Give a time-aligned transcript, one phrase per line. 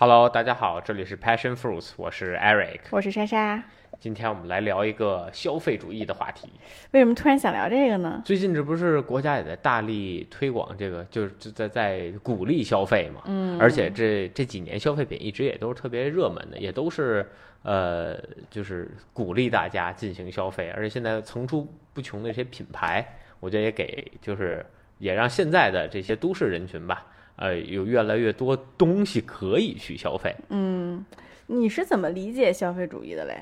[0.00, 2.82] Hello，大家好，这里是 Passion Fruits，我是 Eric。
[2.90, 3.60] 我是莎莎。
[3.98, 6.48] 今天我们来聊一个消费主义的话题。
[6.92, 8.22] 为什么突然想聊这个呢？
[8.24, 13.22] 最近这不是国家也在大力推广这个，就是就在在鼓励消费嘛。
[13.24, 17.28] 嗯，而且这这几年消费品一直也都是特别热门的，也都是
[17.64, 18.16] 呃，
[18.48, 20.70] 就是鼓励大家进行消费。
[20.76, 23.04] 而且现在层出不穷的一些品牌，
[23.40, 24.64] 我觉得也给就是
[24.98, 27.04] 也让现在的这些都市人群吧，
[27.38, 30.34] 呃，有越来越多东西可以去消费。
[30.50, 31.04] 嗯，
[31.46, 33.40] 你是怎么理解消费主义的嘞？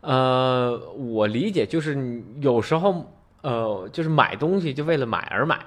[0.00, 5.58] 呃，我理解就是有时候呃，就是买东西就为了买而买，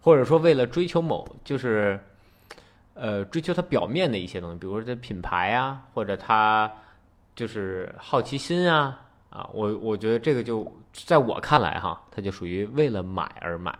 [0.00, 1.98] 或者说为了追求某就是
[2.94, 6.72] 呃追求它表面的一些东西，比如说这品牌啊，或者它
[7.34, 8.98] 就是好奇心啊
[9.28, 13.76] 啊，我我觉得这个就在我看来哈，它就属于为了买而买，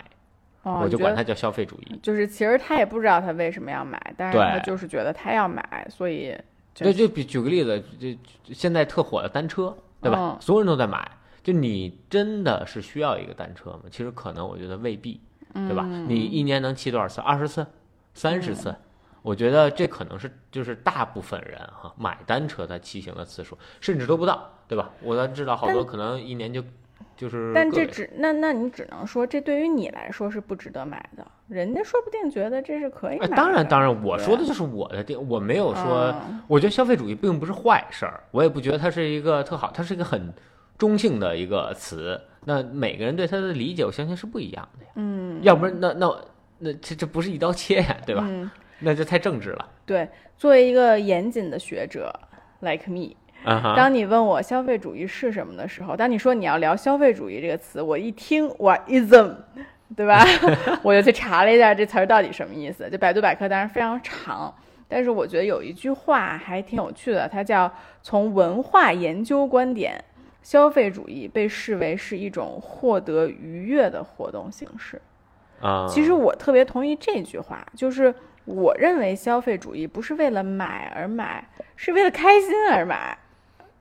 [0.66, 1.98] 哦，我就管它叫消费主义。
[2.02, 6.36] 就是其实他也不知道他为什么要买，但是他就是觉得他要买，所以
[6.74, 10.18] 就对，就比举个例子，就就现在特火的单车，对吧？
[10.18, 11.08] 嗯所有人都在买。
[11.44, 13.82] 就你真的是需要一个单车吗？
[13.88, 15.20] 其实可能我觉得未必，
[15.54, 15.84] 对吧？
[15.86, 17.20] 嗯你一年能骑多少次？
[17.20, 17.64] 二十次、
[18.14, 18.74] 三十次？
[19.22, 24.90] 我觉得这可能是就是大部分人哈买单车他骑行的次数甚至都不到，对吧？
[25.00, 26.62] 我咱知道好多可能一年就
[27.16, 33.34] 就是但这只那那你只能说这对于你来说是不值得买的，人家说不定觉得这是可以买哎，的。
[33.36, 40.32] 当然当然，我说的就是我的定，我没有说嗯我觉得消费主义并不是坏事儿，我也不觉得它是一个特好，它是一个很
[40.76, 42.20] 中性的一个词。
[42.44, 44.90] 那每个人对它的理解，我相信是不一样的呀。
[44.94, 46.24] 嗯，要不然那那
[46.58, 48.24] 那这这不是一刀切呀，对吧？
[48.28, 49.68] 嗯，那就太政治了。
[49.84, 52.12] 对，作为一个严谨的学者
[52.60, 59.34] ，like me，当你问我消费主义是什么的时候，当你说你要聊消费主义这个词，我一听哇 ism，
[59.94, 60.24] 对吧？
[60.82, 62.90] 我就去查了一下这词儿到底什么意思。
[62.90, 64.52] 就百度百科当然非常长，
[64.88, 70.02] 但是我觉得有一句话还挺有趣的，它叫从文化研究观点，
[70.42, 75.00] 消费主义被视为是一种获得愉悦的活动形式。
[75.60, 78.12] 啊，其实我特别同意这句话，就是
[78.44, 83.16] 我认为消费主义不是为了买而买，是为了开心而买。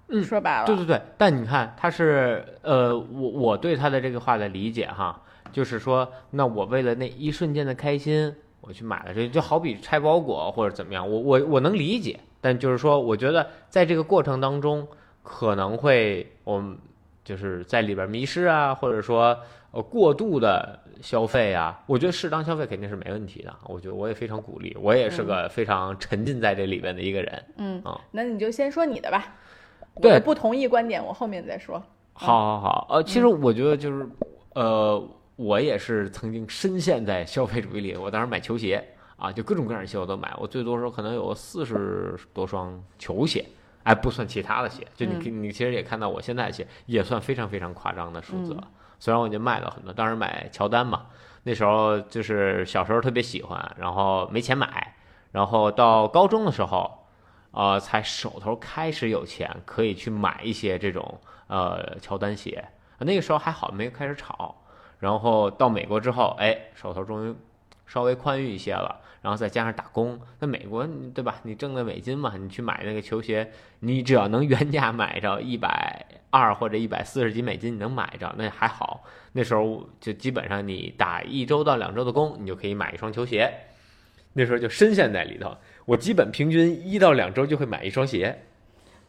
[0.07, 5.19] 嗯说白了，对对对，但你看，他是呃，我我对他的这个话的理解哈，
[5.51, 14.87] 就是说，那我为了那一瞬间的开心，我去买了这，就好比拆包裹或者怎么样，我我我能理解，但就是说，我觉得在这个过程当中，
[15.23, 16.77] 可能会我们
[17.23, 19.35] 就是在里边迷失啊，或者说
[19.71, 27.43] 呃过度的消费啊，我觉得适当消费肯定是没问题的，我觉得我也非常鼓励，我也是个非常沉浸在这里边的一个人。
[27.57, 29.35] 嗯啊，那你就先说你的吧。
[30.01, 31.81] 对我的不同意观点我后面再说。
[32.13, 34.09] 好好好，呃，其实我觉得就是，
[34.53, 37.97] 呃，我也是曾经深陷在消费主义里。
[37.97, 38.81] 我当时买球鞋
[39.17, 43.45] 啊，就各种各样的鞋我都买，我最多时候可能有四十多双球鞋，
[43.83, 44.87] 哎，不算其他的鞋。
[44.95, 48.63] 就你、你其实也看到我现在的鞋也算非常非常夸张的数字了。
[48.97, 51.07] 虽然我已经卖了很多，当时买乔丹嘛，
[51.43, 54.95] 那时候就是小时候特别喜欢，然后没钱买，
[55.33, 57.04] 然后到高中的时候。
[57.55, 62.63] 呃，才手头开始有钱，可以去买一些这种呃乔丹鞋。
[62.99, 64.53] 那个时候还好，没开始炒。
[64.99, 67.33] 然后到美国之后，哎，手头终于
[67.85, 69.01] 稍微宽裕一些了。
[69.21, 71.39] 然后再加上打工，那美国对吧？
[71.43, 73.49] 你挣的美金嘛，你去买那个球鞋，
[73.79, 79.03] 你只要能原价买着一百二或者一百四十几美金，你能买着，那还好。
[79.31, 83.51] 那时候就基本上你打一周到两周的工，你就可以买一双球鞋。
[84.33, 88.35] 那时候就深陷在里头，我基本平均一到两周就会买一双鞋，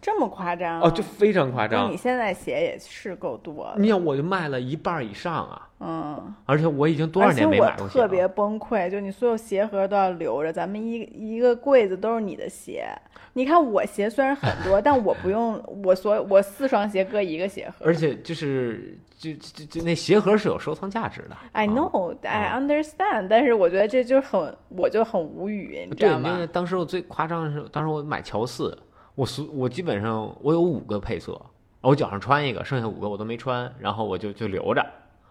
[0.06, 0.80] 这么夸张？
[0.80, 1.96] 哦，就非常夸张那你。
[1.96, 3.74] 现在鞋也是够多的。
[3.78, 8.06] 你想，我就卖了一半以上啊，嗯，而且我已经多少年没买过鞋了。
[8.06, 12.86] 特别崩溃，就你所有鞋盒都要留着，咱们一一个柜子都是你的鞋。
[13.32, 17.84] 你看我鞋虽然很多， 但我不用，我所我四双鞋搁一个鞋盒。
[17.84, 21.36] 而且就是就就就那鞋盒是有收藏价值的。
[21.50, 26.48] I 啊 know, I 啊 understand，但是我觉得这就很，我就很无语，你知对，道因为吗？
[26.52, 28.78] 当时我最夸张的是，当时我买乔四，
[29.16, 31.40] 我所我基本上我有五个配色，
[31.80, 34.86] 我脚上穿一个，剩下五个我都没穿，然后我就就留着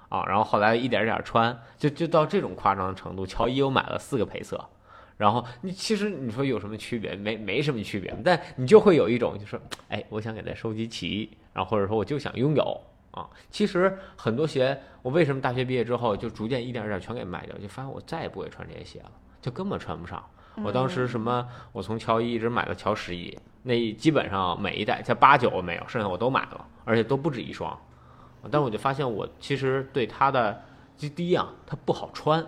[0.09, 3.25] 啊，然后后来一点一点穿，就就到这种夸张的程度。
[3.25, 4.59] 乔伊我买了四个配色，
[5.17, 7.15] 然后你其实你说有什么区别？
[7.15, 13.29] 没没什么区别，但你就会有一种就是，哎，我想给它收集齐，然后或者说我就想拥有啊。
[13.51, 19.11] 其实很多鞋，我为什么大学毕业之后就逐渐一点一点全给卖掉，就发现我再也不会穿这些鞋了，
[19.41, 20.23] 就根本穿不上。
[20.63, 27.77] 我当时什么，我从乔一一直买到乔十一，那基本上每一代在八九没有，剩下我都买了，而且都不止一双。
[28.51, 30.61] 但我就发现我其实对它的，
[30.95, 32.45] 就第一啊，它不好穿，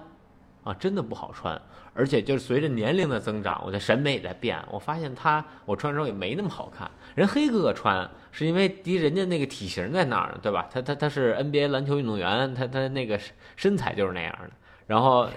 [0.63, 1.59] 啊，真的不好穿。
[1.93, 6.89] 而且就是随着年龄的增长，我的审美也在变，我发现它我穿之后也没那么好看。
[7.15, 10.67] 人黑哥哥穿是因为敌人家那个体型在那儿，对吧？
[10.71, 13.19] 他他他是 NBA 篮球运动员，他他那个
[13.55, 14.51] 身材就是那样的。
[14.87, 15.27] 然后，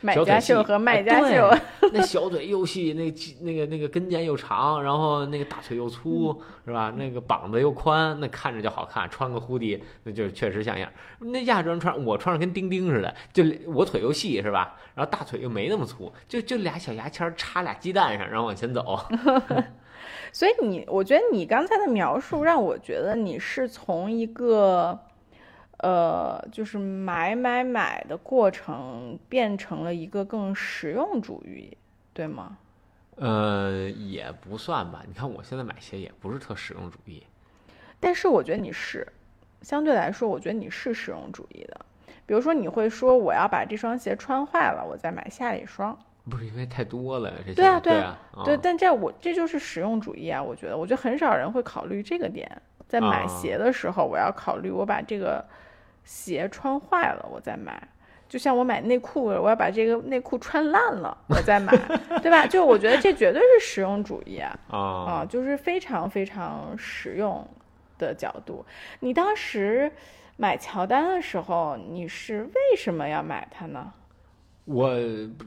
[0.00, 1.50] 买家秀和卖家秀，
[1.92, 3.12] 那小腿又细，那
[3.44, 6.94] 那个那个跟腱又长，然后那个大腿又粗，是吧？
[6.96, 9.10] 那个膀子又宽，那看着就好看。
[9.10, 10.88] 穿个蝴蝶，那就确实像样。
[11.18, 14.76] 那亚洲人穿，我穿上跟钉钉似的，就我腿又细，是吧？
[14.94, 19.00] 然后大腿又没那么粗，就就俩小牙签插俩鸡蛋上，然后往前走。
[20.30, 24.96] 所以你，我觉得你刚才的描述让我觉得你是从一个。
[25.84, 31.76] 呃，就是买买买的过程变成了一个更实用主义，
[32.14, 32.56] 对吗？
[33.16, 35.02] 呃，也不算吧。
[35.06, 37.22] 你看我现在买鞋也不是特实用主义，
[38.00, 39.06] 但是我觉得你是，
[39.60, 41.78] 相对来说，我觉得你是实用主义的。
[42.24, 45.94] 比如说，你会说我要把这双鞋穿坏了，我再买下一双。
[46.30, 48.56] 不是因为太多了，这对啊对啊对。
[48.56, 50.42] 但这我这就是实用主义啊！
[50.42, 52.50] 我觉得，我觉得很少人会考虑这个点，
[52.88, 55.44] 在买鞋的时候，我要考虑我把这个。
[56.04, 57.82] 鞋穿坏了，我再买。
[58.26, 61.72] 就像我买内裤，我要把这个内裤穿烂了，我再买，
[62.20, 62.46] 对吧？
[62.46, 64.58] 就我觉得这绝对是实用主义啊！
[64.70, 67.46] 啊，就是非常非常实用
[67.96, 68.64] 的角度。
[69.00, 69.92] 你当时
[70.36, 73.92] 买乔丹的时候，你是为什么要买它呢？
[74.64, 74.96] 我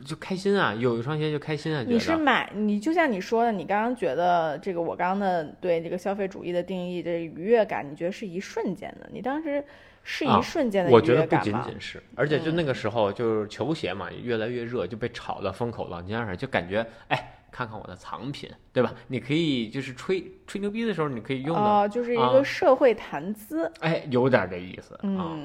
[0.05, 1.83] 就开心啊，有一双鞋就开心啊。
[1.87, 9.09] 你是买你就像你说的，你刚刚觉得这个我刚刚的对这个消费主义的定义，这愉悦感，你觉得是一瞬间的？
[9.11, 9.63] 你当时。
[10.09, 18.93] 是一瞬间的我觉得不仅仅是，而且就那个时候，就是球鞋嘛，越来越热，就被炒到风口浪尖上，就感觉哎，看看我的藏品，对吧？
[19.07, 23.69] 你可以就是吹吹牛逼的时候，你可以用的，就是一个社会谈资。
[23.81, 25.37] 哎，有点这意思啊。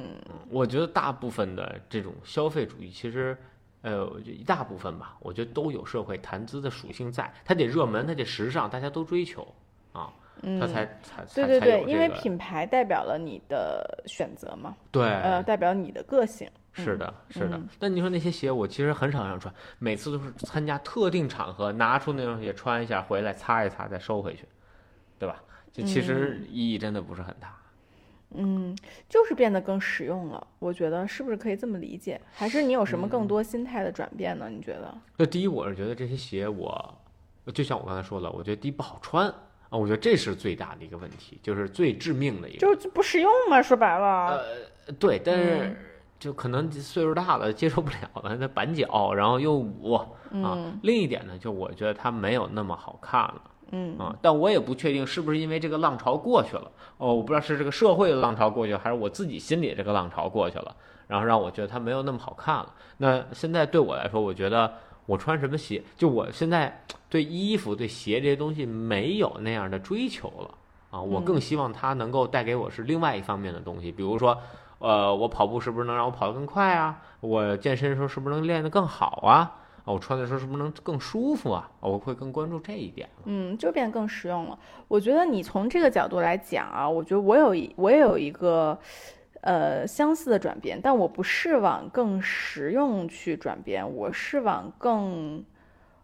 [0.49, 3.37] 我觉得大部分的这种消费主义，其实
[3.83, 9.47] 呃，一大部分吧，我觉得都有社会谈资的属性在，它得热门，它得时尚，大家都追求
[9.93, 10.11] 啊。
[10.59, 16.51] 它才才对对对，因为品牌代表了你的选择嘛，对，呃，代表你的个性。
[16.73, 17.61] 是的，是的。
[17.79, 24.45] 那你说那些鞋，我其实很少想穿，每次都是参加特定场合拿出那双鞋穿一下，回来擦一擦再收回去，
[25.17, 25.41] 对吧？
[25.73, 27.57] 就其实意义真的不是很大。
[28.35, 28.77] 嗯，
[29.09, 30.47] 就是变得更实用了。
[30.59, 32.21] 我觉得是不是可以这么理解？
[32.33, 34.49] 还是你有什么更多心态的转变呢？
[34.49, 34.95] 你觉得？
[35.17, 36.95] 那第一，我是觉得这些鞋，我
[37.55, 39.27] 就像我刚才说的，我觉得第一不好穿。
[39.29, 44.39] 啊，我觉得这是最大的一个问题，就是最致命的一个，就是不实用嘛，说白了。
[44.87, 45.75] 呃，对，但是
[46.19, 50.09] 就可能岁数大了接受不了了，那板脚，然后又捂啊。
[50.83, 53.43] 另一点呢，就我觉得它没有那么好看了。
[53.73, 56.71] 嗯啊，但我也不确定是不是因为这个浪潮过去了。
[56.97, 60.75] 哦，我不知道是这个社会的浪潮过去，还是我自己心里这个浪潮过去了，
[61.09, 62.73] 然后让我觉得它没有那么好看了。
[62.99, 64.73] 那现在对我来说，我觉得。
[65.05, 65.83] 我穿什么鞋？
[65.97, 70.55] 就我现在对衣服、对鞋这些东西没有那样的追求了
[70.93, 71.03] 啊！
[71.03, 74.39] 我更希望它能够带给我是另外一方面的东西，比如说，
[74.79, 77.03] 呃，我跑步是不是能让我跑得更快啊？
[77.19, 79.62] 我健身的时候是不是能练得更好啊？
[79.85, 81.71] 我穿的时候是不是能更舒服啊？
[81.81, 83.09] 我会更关注这一点。
[83.25, 84.59] 嗯，就变得更实用了。
[84.89, 88.79] 我觉得你从这个角度来讲啊，我觉得我有一我也有一个。
[89.45, 95.45] 呃，相似的转变，但我不是往更实用去转变，我是往更，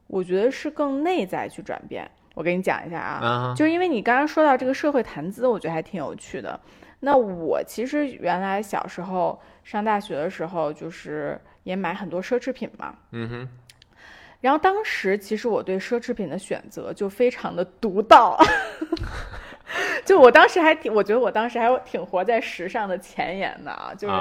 [0.08, 2.10] 我觉得是更内在去转变。
[2.34, 6.58] 我给你讲一下啊，就是因为你刚刚说到这个社会谈资，我觉得还挺有趣的。
[6.98, 12.92] 那我其实原来小时候上大学的时候，就是也买很多奢侈品嘛。
[13.12, 13.48] 嗯哼。
[14.40, 18.38] 然后当时其实我对奢侈品的选择就非常的独到。
[20.04, 24.14] 就我当时还挺，我觉得我当时还挺活在时尚的前沿的啊，就是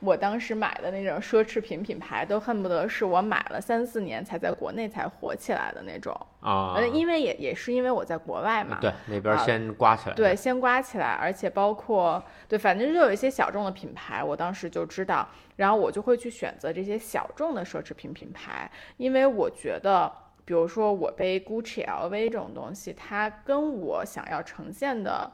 [0.00, 6.80] 我当时买的那种奢侈品品牌，都恨不得是我买了三四年才在国内才火起来的那种啊。
[6.92, 20.10] 因为也也是因为我在国外嘛，对那边先刮起来，对先刮起来，而且包括对，反正就有一些小众的品牌，我当时就知道，然后我就会去选择这些小众的奢侈品品牌，因为我觉得。
[20.44, 25.30] 比如说我背 Gucci、LV 这种东西，它跟我想要呈现的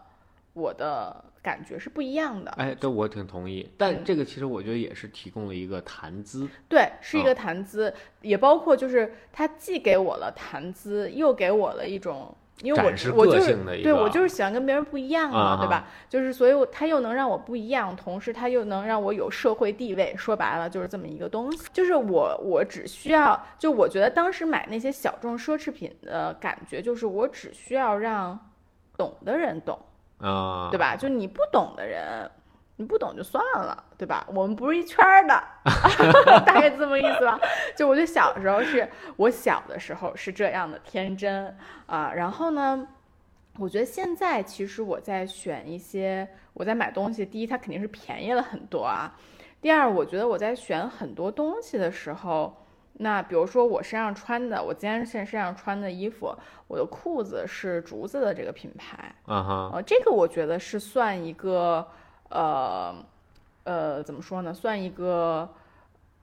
[0.55, 2.51] 我的感觉是不一样的。
[2.53, 3.71] 哎，对我挺同意。
[3.77, 7.93] 但这个其实我觉得也是提供了一个谈资，对，是一个谈资，
[8.23, 12.35] 也包括就是他既给我了谈资，又给我了一种。
[12.63, 15.89] 因为我我就是对我就是喜欢跟别人不一样嘛，对吧？
[16.09, 20.15] 就是所以他又能让我不一样，同时他又能让我有社会地位。
[20.17, 21.67] 说白了就是这么一个东西。
[21.73, 28.39] 就是我我只需要，就我觉得当时买那些小众奢侈品的感觉，就是我只需要让
[28.97, 29.77] 懂的人懂
[30.25, 30.97] 啊，对吧？
[30.97, 32.31] 就你不懂的人，
[32.77, 34.27] 你不懂就算了，对吧？
[34.33, 35.43] 我们不是一圈儿的，
[36.47, 37.39] 大概这么意思吧。
[37.77, 41.55] 就我觉得小时候是我小的时候是这样的天真
[41.87, 42.87] 啊，然后呢，
[43.59, 49.15] 我觉得现在其实我在选一些我在买东西，第一它肯定是便宜了很多啊，
[49.61, 52.64] 第二我觉得我在选很多东西的时候。
[52.99, 56.33] 那比如说我身上穿的，我今天身身上穿的衣服，
[56.69, 61.87] 我的裤子是竹子的这个品牌，啊哈，呃，这个我觉得是算一个，
[62.29, 62.95] 呃，
[63.65, 64.55] 呃，怎么说呢？
[64.55, 65.49] 算一个，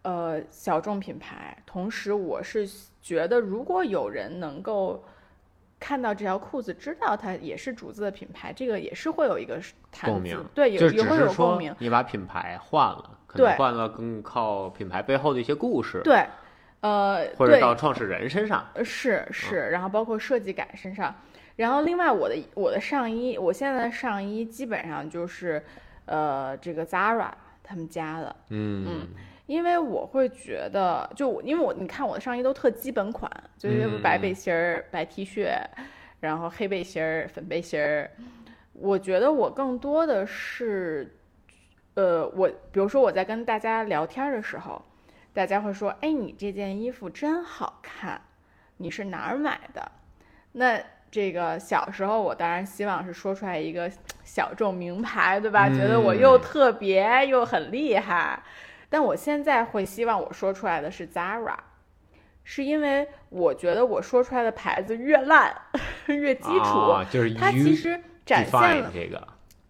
[0.04, 1.58] 呃，小众品牌。
[1.66, 2.66] 同时，我是
[3.01, 5.04] 觉得，如果有人能够
[5.78, 9.60] 看到这条裤子，知道它也是竹子的品牌，这个也是会有一个
[9.92, 11.75] 谈共鸣，对，也也会有共鸣。
[11.80, 16.25] 你把品牌换了，可能对换了更靠品牌背后的一些故事，对，
[16.81, 18.67] 呃，或者对，到创始人身上。
[18.73, 21.13] 呃是是，然后包括设计感身上，
[21.55, 25.63] 然后另外我的我的上衣，我现在的上衣基本上就是，
[26.05, 27.29] 呃，这个 Zara
[27.63, 29.07] 他们家的，嗯
[29.47, 35.51] 因为我会觉得，就我因为我你看我的上衣都特基本款，就是白背心儿、白 T 恤，
[36.21, 38.09] 然后黑背心儿、粉背心儿，
[38.73, 41.13] 我觉得我更多的是，
[41.95, 44.81] 呃，我比如说我在跟大家聊天儿的时候，
[45.33, 48.21] 大家会说，哎，你这件衣服真好看，
[48.77, 49.91] 你是哪儿买的？
[50.53, 53.91] 那这个小时候我当然希望是说出来一个
[54.23, 55.69] 小众名牌，对吧？
[55.69, 58.41] 觉得我又嗯特别又很厉害。
[58.89, 61.55] 但我现在会希望我说出来的是 Zara，
[62.43, 65.55] 是因为我觉得我说出来的牌子越烂
[66.07, 69.25] 越基础，啊、就是它其实展现了这个，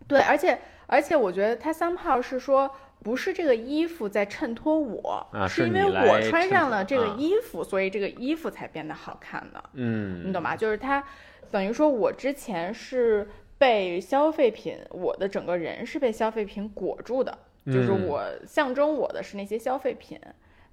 [0.08, 10.56] 对，而且而且我觉得它 somehow 是说，不是这个衣服在衬托我，啊是因为我穿上了这个啊衣服，所以这个衣服才变得好看的，嗯，你懂吗？
[10.56, 11.04] 就是它
[11.50, 13.28] 等于说我之前是
[13.58, 20.20] 被消费品，我的整个人是被消费品裹住的，就是嗯我象征我的是那些消费品。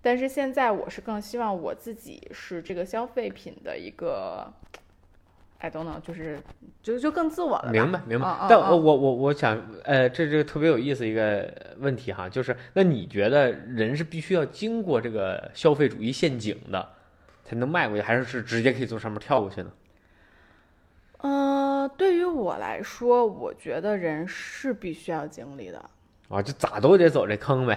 [0.00, 4.50] 但是现在我是更希望我自己是这个消费品的一个
[5.58, 6.40] ，I don't know，就是
[6.82, 7.70] 就就更自我了。
[7.70, 8.46] 明白明白。
[8.48, 16.88] 但我我我我想，呃，这这个特别有意思一个问题哈，就是那你觉得人是必须要经过这个消费主义陷阱的，
[17.44, 19.70] 才能迈过去，还是是直接可以从上面跳过去呢？
[21.18, 25.84] 呃，对于我来说，我觉得人是必须要经历的，
[26.28, 27.76] 啊，就咋都得走这坑呗。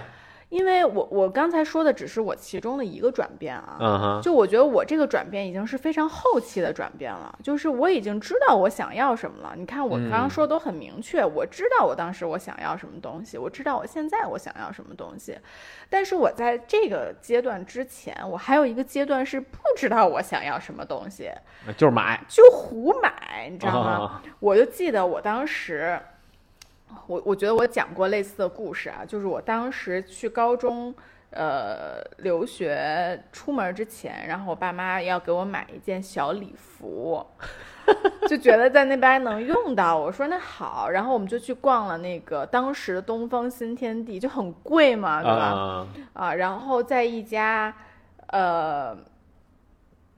[0.52, 4.20] 因为我我刚才说的只是我其中的一个转变啊。
[4.22, 9.54] 就我觉得我这个转变已经是非常后期的转变了，就是我已经知道我想要什么了。
[9.56, 15.38] 你看我刚刚嗯说的都很明确，我知道我当时我想要什么东西，我知道我现在我想要什么东西。
[15.88, 21.30] 但是我在这个阶段之前，我还有一个阶段是不知道我想要什么东西，
[21.78, 23.90] 就是买，就胡买，你知道吗？
[23.90, 25.98] 啊我就记得我当时，
[27.06, 30.94] 我我觉得我讲过类似的故事啊，就是我当时去高中，
[31.30, 37.24] 呃，留学出门之前，然后我爸妈要给我买一件小礼服，
[38.28, 39.96] 就觉得在那边能用到。
[39.96, 45.44] 我说那好，然后我们就去逛了那个当时的东方新天地，就很贵嘛，对吧？
[45.44, 47.74] 啊，啊，然后在一家
[48.28, 48.96] 呃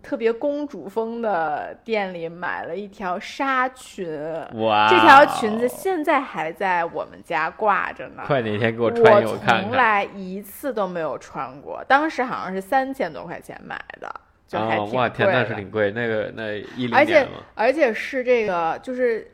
[0.05, 4.07] 特别公主风的店里买了一条纱裙，
[4.55, 8.23] 哇，这条裙子现在还在我们家挂着呢。
[8.27, 9.63] 快哪天给我我穿一我看看。
[9.63, 14.15] 从来一次都没有穿过，当时好像是三千多块钱买的，
[14.47, 19.31] 就还啊，挺哇天，贵的那是挺贵，那个那一零而且，而且是这个就是。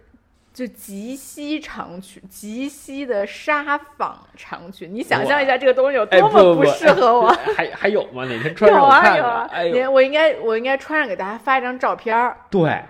[0.53, 7.29] 就及膝长裙，及膝的纱纺长裙，你想象一下这个东西有多么哎不不适合我。
[7.57, 8.25] 还还有吗？
[8.25, 9.13] 哪天穿有上我看看？
[9.13, 12.37] 啊有啊，哎我应该我应该穿上给大家发一张照片儿。
[12.51, 12.83] 对，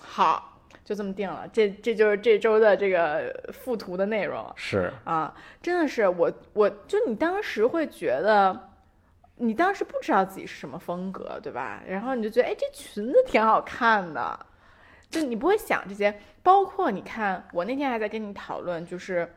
[0.00, 5.34] 好，就这么定了，这这就是这周的这个附图的内容是，啊！
[5.60, 8.68] 真的是我我就你当时会觉得。
[9.36, 11.82] 你当时不知道自己是什么风格，对吧？
[11.88, 14.38] 然后你就觉得，哎，这裙子挺好看的，
[15.10, 16.14] 就你不会想这些。
[16.42, 19.32] 包括你看，我那天还在跟你讨论，就是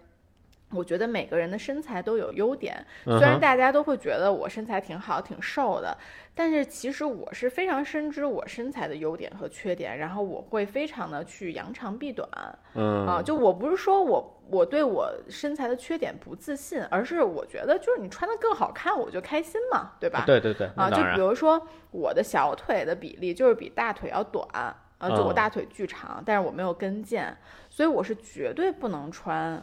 [0.71, 5.95] 我觉得每个人的身材都有优点，虽然大家都会觉得我身材挺好、挺瘦的，
[6.33, 12.27] 但是其实我是非常深知我身材的优点和缺点，然后我会非常的去扬长避短
[12.73, 13.21] 嗯啊。
[13.21, 20.23] 就我不是说我我对我身材的缺点不自信，而是我觉得就是你穿的更好看，我就开心嘛，对吧？
[20.25, 25.35] 对对对，啊，就比如说我的小腿的比例就是比大腿要短，啊，就我嗯。
[25.35, 27.33] 大腿巨长，但是我没有跟腱，
[27.69, 29.61] 所以我是绝对不能穿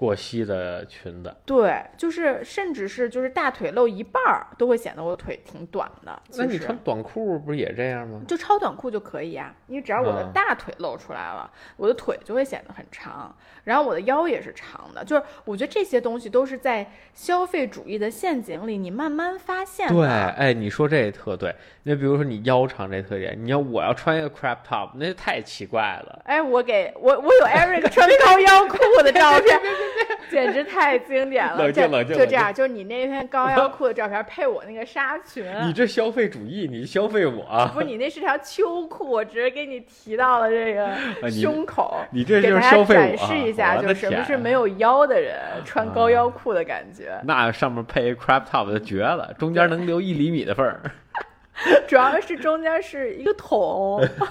[0.00, 1.36] 过膝的裙子。
[1.44, 6.22] 对，就是甚至是就是大腿露一半儿都会显得我腿挺短的。
[6.38, 8.22] 那你穿短裤不是也这样吗？
[8.26, 15.04] 就超短裤就可以呀、因为只要我的嗯大腿露出来了，我的腿就会显得很长，然后我的腰也是长的。
[15.04, 19.86] 就是我觉得这些东西都是在消费主义的陷阱里，你慢慢发现。
[19.88, 21.54] 对，哎，你说这也特对。
[21.82, 26.22] 那比如说你腰长这特点，你要我要穿一个 crop top，那就太奇怪了。
[26.24, 29.60] 哎，我给我我有 Eric 穿高腰裤的照片，
[30.30, 31.56] 简直太经典了。
[31.56, 41.98] 冷静这冷静就这样，就是你那篇高腰裤的照片配我那个纱裙，你这消费主义，你消费我，不是你那是条秋裤，我只是给你提到了这个胸口。
[42.10, 43.16] 你这就是消费我。
[43.16, 47.20] 展示一下，就是什么是没有腰的人穿高腰裤的感觉。
[47.24, 50.80] 那上面配一 crop top 就绝了，中间能留一厘米的缝儿。
[51.86, 54.26] 主要是中间是一个桶， 它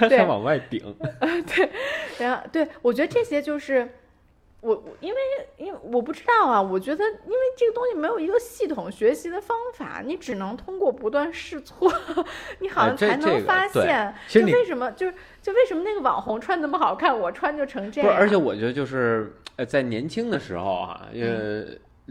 [0.00, 0.96] 对想往外顶。
[1.54, 1.70] 对
[2.18, 3.88] 然后对我觉得这些就是
[4.60, 5.20] 我我因为
[5.58, 11.92] 因为我不知道啊，我觉得因为这个东西没有一个系统学习的方法，你只能通过不断试错，
[12.60, 18.20] 你好哎像才能发现，就为什么就是就为什么那个网红穿那么好看，我穿就成这不是，样。
[18.20, 21.64] 而且我觉得就是呃，在年轻的时候啊，呃，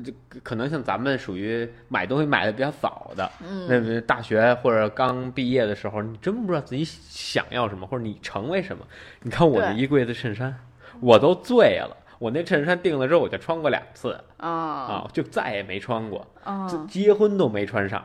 [0.04, 0.12] 就
[0.44, 8.86] 可能像咱们属于买东西买的比较早的，嗯那么大学或者刚毕业的时候，你真不知道自己想要什么，或者你成为什么。
[9.22, 10.58] 你看我的衣柜的衬衫，
[11.00, 11.96] 我都醉了。
[12.18, 16.26] 我那衬衫订了之后，我就穿过两次啊啊，就再也没穿过，
[16.88, 18.04] 结婚都没穿上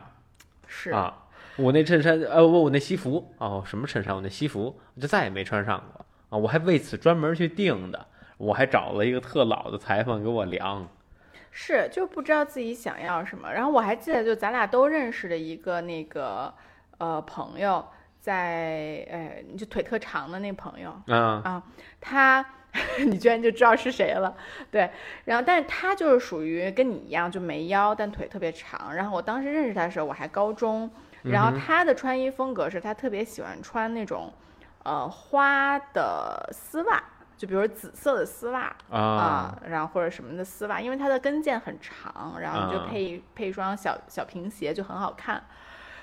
[0.67, 1.17] 是啊。
[1.57, 4.15] 我那衬衫，呃，我我那西服，哦，什么衬衫？
[4.15, 6.37] 我那西服我就再也没穿上过啊！
[6.37, 8.05] 我还为此专门去订的，
[8.37, 10.87] 我还找了一个特老的裁缝给我量。
[11.51, 13.51] 是，就不知道自己想要什么。
[13.53, 16.53] 然后我还记得，就咱俩都认识的一个那个
[16.97, 17.85] 呃朋友，
[18.19, 21.61] 在呃，就腿特长的那朋友，嗯啊
[21.99, 22.43] 他
[23.05, 24.33] 你居然就知道是谁了，
[24.71, 24.89] 对。
[25.25, 28.95] 然后，但是他就是属于跟你一样，就没腰，但腿特别长。
[28.95, 30.89] 然后我当时认识他的时候，我还高中。
[31.23, 34.33] 然后他的穿衣风格是他特别喜欢穿那种
[34.83, 37.03] 呃花的丝袜，
[37.41, 38.71] 就比如紫色的丝袜。
[38.91, 45.43] 啊啊，然后或者什么的丝袜，因为它的跟腱很长，然后你就啊配一、配一双小小平鞋就很好看。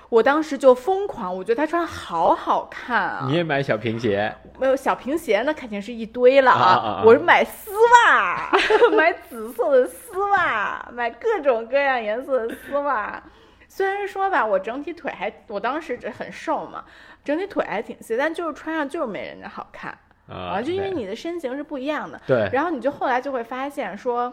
[0.09, 3.25] 我当时就疯狂，我觉得她穿好好看啊！
[3.25, 8.51] 你也买小平鞋没有小平鞋，那肯定是一堆了啊啊啊我是买丝袜，
[8.97, 13.23] 买紫色的丝袜，买各种各样颜色的丝袜。
[13.69, 16.83] 虽然说吧，我整体腿还，我当时只很瘦嘛，
[17.23, 19.95] 整体腿还挺细，但就是穿上就是没人家好看
[20.29, 22.21] 啊，啊，就因为你的身形是不一样的。
[22.27, 24.31] 对，然后你就后来就会发现说，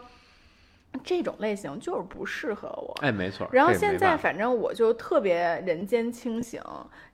[1.03, 2.95] 这种类型就是不适合我。
[3.01, 3.47] 哎，没错。
[3.51, 6.61] 然后现在反正我就特别人间清醒。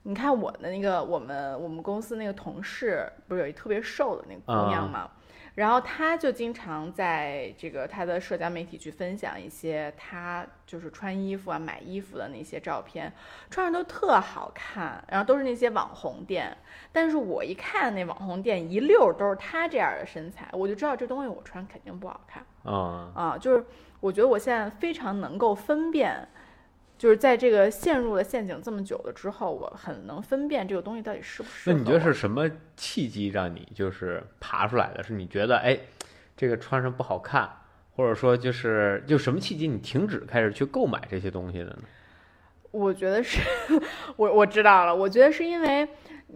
[0.02, 5.10] 你看我的那个我们我们公司那个同事，不是有一特别瘦的那个姑娘啊嘛？
[5.54, 13.12] 然后他就经常在这个他的社交媒体去分享一些他就是穿衣服啊、买衣服的那些照片，
[13.50, 16.56] 穿上都特好看，然后都是那些网红店。
[16.90, 22.44] 但是我一看那网红店一溜儿都是他这样的身材，我就知道这东西我穿肯定不好看。
[22.64, 23.64] 啊，啊，就是
[24.00, 26.26] 我觉得我现在非常能够分辨，
[27.04, 31.76] 就是在这个陷入了陷阱这么久了之后，我很能分辨这个东西到底是不适合。
[31.76, 35.02] 那你觉得是什么契机让你就是爬出来的？
[35.02, 35.78] 是你觉得哎，
[36.34, 37.46] 这个穿上不好看，
[37.94, 41.80] 或者说就是就什么契机你停止开始去购买这些东西的呢？
[42.70, 43.38] 我觉得是，
[44.16, 45.86] 我我知道了，我觉得是因为，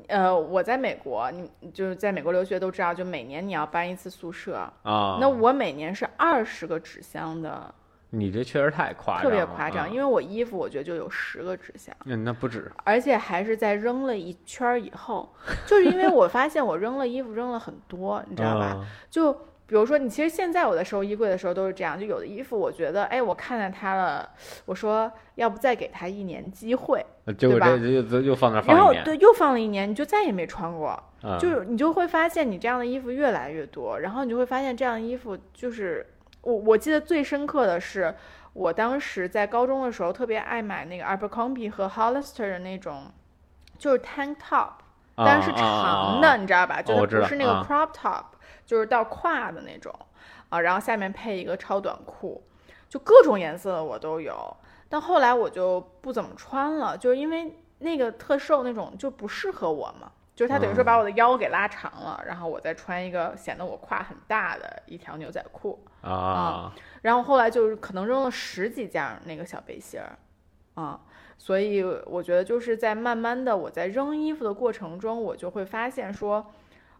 [0.08, 7.74] 呃，我在美国，你就是在美国留学都知道，就每年你要搬一次宿舍，啊，那我每年是二十个纸箱的，
[8.10, 11.94] 你这确实太夸张特了，别夸张，因为为我衣服我觉得就有十个纸箱。
[12.06, 15.28] 嗯那不止而且还是在扔了一圈儿以后，
[15.66, 18.66] 就是因为我发现我扔了衣服扔了很多，你知道吧？
[18.66, 19.32] 啊就
[19.68, 24.26] 比如说，你其实现在我在收衣柜的时候都是这样，就有的衣服我觉得，哎，我看见它了，
[24.64, 27.04] 我说要不再给它一年机会，
[27.36, 30.88] 结果这就就就放那放然后放一年，对又放了一年，你就再也没穿过，
[31.20, 36.06] 啊就是你就会发现你这样的衣服越来越多，然后你就会发现这样的衣服就是
[36.42, 38.14] 我我记得最深刻的是，
[38.52, 43.10] 我当时在高中的时候特别爱买那个 Abercrombie 和 Hollister 的那种，
[43.78, 44.70] 就是 tank top。
[45.20, 46.80] 但是是长的，啊你知道吧？
[46.80, 48.24] 就哦我知道它不是那个啊 crop top，、
[48.64, 49.92] 就是到胯的那种
[50.48, 52.40] 啊，然后下面配一个超短裤，
[52.88, 54.56] 就各种颜色的我都有。
[54.88, 66.72] 但后来我就不怎么穿了，就是因为那个特瘦那种就不适合我嘛，就是它等于说把嗯我的腰给拉长了，然后我再穿一个显得我胯很大的一条牛仔裤，啊，
[67.02, 70.16] 然后后来就是可能扔了十几件那个小背心儿，
[70.80, 71.00] 啊，
[71.36, 76.46] 所以我觉得就是在慢慢的我在扔衣服的过程中，我就会发现说，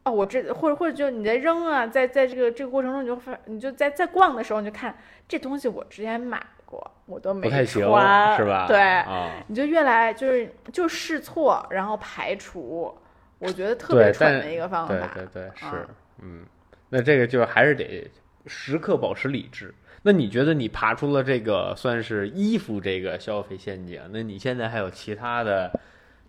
[0.02, 4.98] 哦，我这或者或者就你在扔啊，在在这个这个过程中，你就发你就在在逛的时候，你就看
[5.28, 8.66] 这东西我之前买过，我都没穿，是吧？
[8.66, 12.92] 对，啊，你就越来就是就试错，然后排除，
[13.38, 15.10] 我觉得特别蠢但的一个方对法。
[15.14, 15.88] 对对对，是啊，
[16.22, 16.44] 嗯，
[16.88, 18.10] 那这个就还是得
[18.46, 19.74] 时刻保持理智。
[20.02, 25.70] 那你觉得你爬出了这个算是衣服这个消费陷阱，那你现在还有其他的，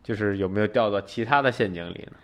[0.03, 2.17] 就是有没有掉到其他的陷阱里呢？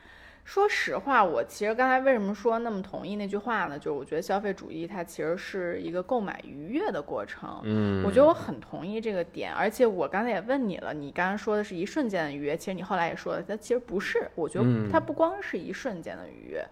[0.45, 3.77] 说实话，我其实刚才为什么说那么同意那句话呢？
[3.79, 7.59] 就是我觉得消费主义它其实是一个购买愉悦的过程。
[7.63, 14.29] 嗯，我觉得我很同意这个点，而且我刚才也问你了，你刚刚说的是一瞬间的愉悦，其实你后来也说了，它其实不是。
[14.35, 16.63] 我觉得嗯它不光是一瞬间的愉悦，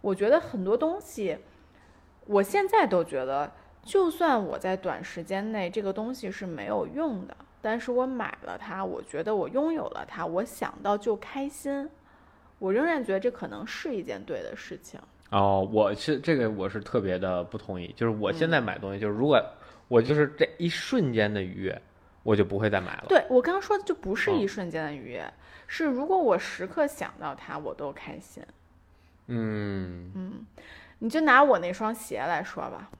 [0.00, 1.36] 我觉得很多东西，
[2.24, 11.90] 我现在都觉得，就算我在短时间内这个东西是没有用的，但是我买了它，我觉得我拥有了它，我想到就开心，
[12.58, 15.00] 我仍然觉得这可能是一件对的事情。
[15.30, 19.38] 哦，我是这个我是特别的不同意，就是我嗯现在买东西，就是如果
[19.86, 21.82] 我就是这一瞬间的愉悦，
[22.22, 23.04] 我就不会再买了。
[23.08, 25.30] 对我刚刚说的就不是嗯一瞬间的愉悦，
[25.66, 28.42] 是如果我时刻想到它，我都开心。
[29.26, 30.46] 嗯，
[30.98, 32.90] 你就拿我那双鞋来说吧，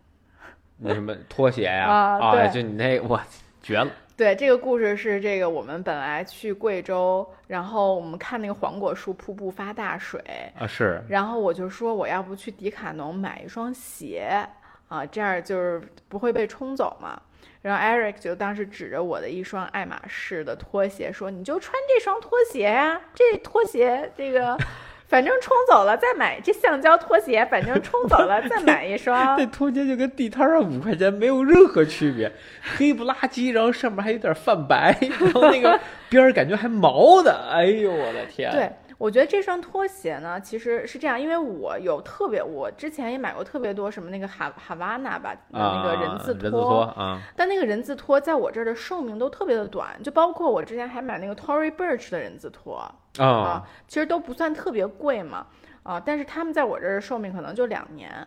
[0.77, 3.19] 那什么拖鞋呀，啊对就你那我
[3.63, 3.91] 绝了。
[4.19, 10.21] 对，这个故事是这个我们本来去贵州，然后我们看那个黄果树瀑布发大水，
[10.59, 14.45] 啊，是，然后我就说我要不去迪卡侬买一双鞋
[14.89, 17.23] 啊，这样就是不会被冲走嘛。
[17.63, 24.59] 然后 Eric 就当时指着我的一双爱马仕的拖鞋说：“你就穿这双拖鞋呀、这拖鞋这个
[25.09, 29.37] 反正冲走了再买这橡胶拖鞋，反正冲走了再买一双。
[29.41, 32.31] 那拖鞋就跟地摊上五块钱没有任何区别，
[32.77, 38.53] 黑不拉几，然后上面还有点泛白， 然后那个边儿感觉还毛的，哎呦我的天！
[38.53, 55.47] 对，我觉得这双拖鞋呢，其实是这样，因为我有特别，我之前也买过特别多什么那个哈哈瓦那吧，啊，那个人字拖啊，但那个人字拖在我这儿的寿命都特别的短，就包括我之前还买那个 Tory Burch 的人字拖啊啊，其实都不算特别贵嘛，
[55.85, 58.27] 啊，但是他们在我这儿的寿命可能就两年。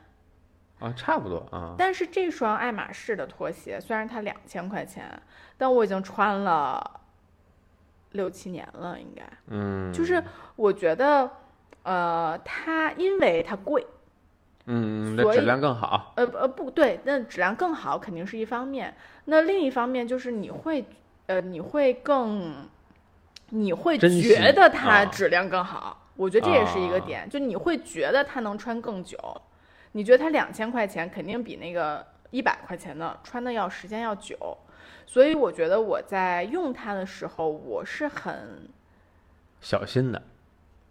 [0.80, 5.22] 啊，差不多啊，但是这双爱马仕的拖鞋虽然它两千块钱，
[5.56, 7.01] 但我已经穿了
[8.12, 9.24] 六七年了，应该。
[9.48, 10.24] 嗯，就是
[10.56, 11.30] 我觉得，
[11.84, 13.86] 呃，它因为它贵，
[14.66, 18.94] 嗯，那所以质量更好，呃呃不对，那质量更好肯定是一方面，
[19.26, 20.86] 那另一方面就是你会，
[21.28, 22.68] 呃，你会更，
[23.50, 29.18] 你会觉得它啊质量更好，我觉得这也是一个啊点，就你会觉得它能穿更久，
[29.94, 34.58] 你觉得它两千块钱肯定比那个一百块钱的穿的要时间要久，
[35.12, 38.62] 所以我觉得我在用它的时候，我是很
[39.60, 40.24] 小心的，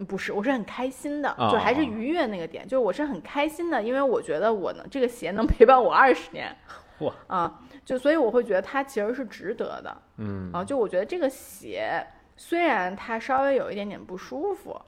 [0.07, 6.55] 不是，我是很开心的，啊就还是愉悦那个点，就是我是很开心的，因为我觉得我能这个鞋能陪伴我二十年，
[7.01, 7.15] 哇。
[7.29, 10.53] 啊，就所以我会觉得它其实是值得的嗯。
[10.53, 12.07] 啊，就我觉得这个鞋
[12.37, 14.79] 虽然它稍微有一点点不舒服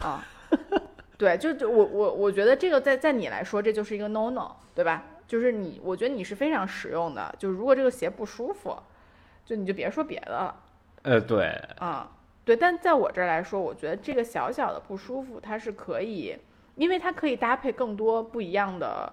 [0.00, 0.24] 啊，
[1.18, 5.04] 对，就就我我我觉得这个在在你来说这就是一个 no no，对吧？
[5.28, 8.74] 就是你，我觉得你是非常实用的，就如果这个鞋不舒服，
[9.44, 10.56] 就你就别说别的了。
[11.02, 12.10] 呃，对，啊，
[12.44, 16.36] 对，但在我这儿来说，我觉得这个小小的不舒服，它是可以，
[16.76, 19.12] 因为它可以搭配更多不一样的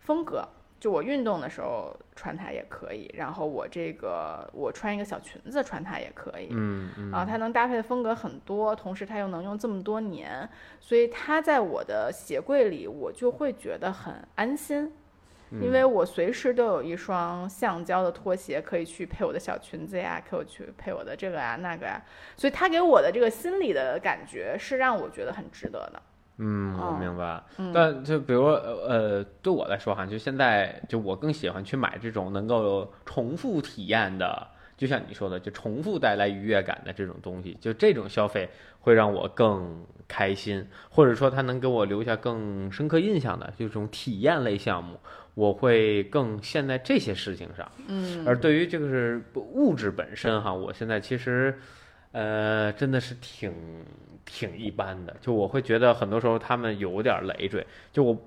[0.00, 0.48] 风格。
[0.80, 6.48] 就我运动的时候穿它也可以，然后我这个我穿一个小裙子穿它也可以。
[6.50, 10.48] 嗯嗯啊，它能搭配的风格很多，同时它又能用这么多年，
[10.80, 14.92] 所以它在我的鞋柜里，我就会觉得很安心。
[15.60, 22.00] 因为我随时都有一双橡胶的拖鞋可以去配我的小裙子呀，可以去配我的这个呀那个呀，
[22.36, 26.02] 所以他给我的这个心理的感觉是让我觉得很值得的。
[26.38, 27.42] 嗯，我哦明白。
[27.58, 38.48] 嗯但就比如呃呃，对我来说哈，就现在就我更喜欢去买这种能够重复体验的，就像你说的，就重复带来愉悦感的这种东西，就这种消费
[38.80, 45.00] 会让我更开心，或者说它能给我留下更深刻印象的，就这种体验类项目，
[45.32, 47.66] 我会更陷在这些事情上。
[47.88, 51.58] 嗯而对于这个是物质本身哈，我现在其实，
[52.12, 53.52] 呃，真的是挺
[54.26, 55.16] 挺一般的。
[55.22, 58.18] 就我会觉得很多时候他们有点累赘，就我。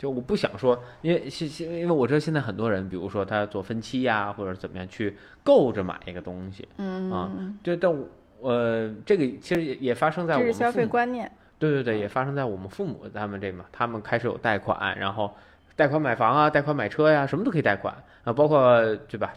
[0.00, 5.14] 就我不想说，因为现现因为我知道现在很多人，比如说他做分期呀，或者怎么样去
[5.44, 7.30] 够着买一个东西，嗯啊
[7.62, 8.08] 就但我
[8.42, 11.30] 呃，这个其实也也发生在我这是消们父母费观念。
[11.58, 15.34] 对对对，也发生在我们父母他们这嘛，他们开始有贷款，然后
[15.76, 19.32] 贷款买房啊，贷款买车呀，什么都可以贷款啊，包括对吧？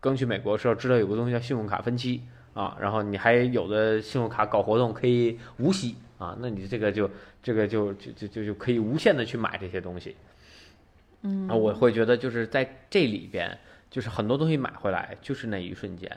[0.00, 2.22] 刚去美国的时候，知道有个东西叫信用卡分期
[2.54, 7.10] 啊，然后你还有的信用卡搞活动可以无息啊，那你这个就
[7.42, 10.16] 这个就就就就就可以无限的去买这些东西。
[11.22, 13.56] 嗯啊，我会觉得就是在这里边，
[13.90, 16.10] 就是很多东西买回来就是那一瞬间，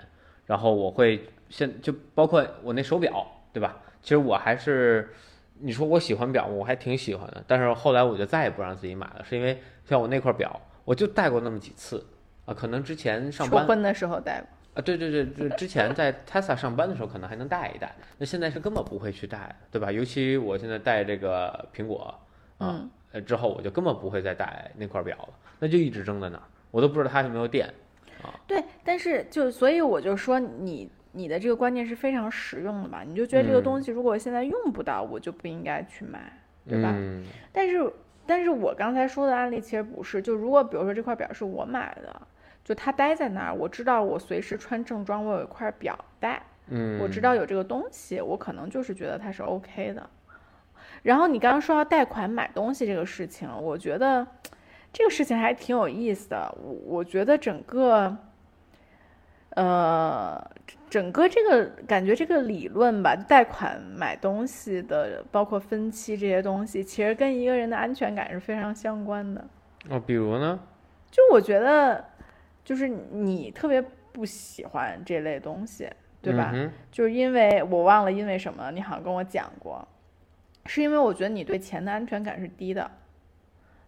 [0.46, 3.78] 然后我会现就包括我那手表，对吧？
[4.02, 5.14] 其实我还是
[5.60, 12.04] 你说我喜欢表，我还挺喜欢的，但是后来我就再也不让自己买了，是因为像我那块表，我就戴过那么几次
[12.46, 14.48] 啊，可能之前上班求婚的时候戴过。
[14.74, 19.92] 啊，对对对，就之前在 Tesla 上班的时候可能还能戴一戴，那现在是根本不会去戴，对吧？
[19.92, 22.18] 尤其我现在戴这个苹果
[22.58, 22.82] 啊，
[23.26, 27.70] 之后我就根本不会再戴那块表了，那就一直扔在那儿，我都不知道它有没有电。
[28.48, 36.32] 对，但是就所以我就说你你的这个观念是非常实用的嘛，你就觉得这个嗯东西如果现在用不到，我就不应该去买，
[36.68, 36.94] 对吧？
[36.96, 37.92] 嗯但是
[38.26, 42.22] 但是我刚才说的案例其实不是，就如果比如说这块表是我买的，
[42.64, 50.10] 就它待在那儿，我知道我随时穿正装，我有一块表带，嗯，我知道有这个东西，我可能就是觉得它是 OK 的。
[51.04, 54.26] 然后你刚刚说到贷款买东西这个事情，我觉得
[54.94, 56.56] 这个事情还挺有意思的。
[56.62, 58.16] 我我觉得整个，
[59.56, 60.42] 呃，
[60.90, 69.46] 整个这个感觉这个理论吧，贷款买东西的，包括分期这些东西，其实跟一个人的安全感是非常相关的。
[69.90, 70.60] 哦，比如呢？
[71.10, 72.06] 就我觉得，
[72.64, 73.82] 就是你特别
[74.14, 75.90] 不喜欢这类东西，
[76.22, 76.52] 对吧？
[76.54, 79.86] 嗯就是因为我忘了因为什么，你好像跟我讲过，
[80.66, 82.90] 是因为我觉得你对钱的安全感是低的，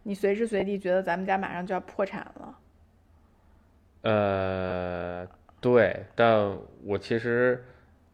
[0.04, 2.58] 你随时随地觉得咱们家马上就要破产了。
[4.02, 5.26] 呃，
[5.64, 7.64] 对，但我其实，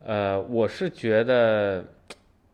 [0.05, 1.83] 呃，我是觉得，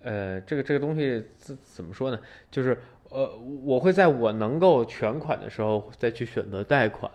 [0.02, 2.18] 呃，这个这个东西怎怎么说呢？
[2.50, 2.78] 就是
[3.10, 3.30] 呃，
[3.66, 7.12] 我会在我能够全款的时候再去选择贷款，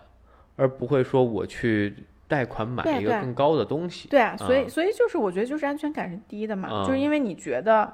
[0.55, 1.95] 而不会说我去
[2.27, 4.07] 贷款买一个更高的东西。
[4.09, 7.91] 对啊，所以啊所以就是我觉得就是安全感是低的嘛，啊就是因为你觉得